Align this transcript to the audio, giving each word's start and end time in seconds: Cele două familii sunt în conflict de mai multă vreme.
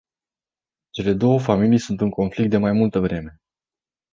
Cele 0.89 1.13
două 1.13 1.39
familii 1.39 1.77
sunt 1.79 2.01
în 2.01 2.09
conflict 2.09 2.49
de 2.49 2.57
mai 2.57 2.71
multă 2.71 2.99
vreme. 2.99 3.41